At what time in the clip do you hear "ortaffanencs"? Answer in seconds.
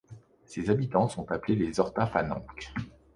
1.79-2.73